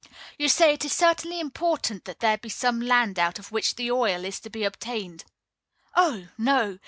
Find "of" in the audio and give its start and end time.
3.37-3.51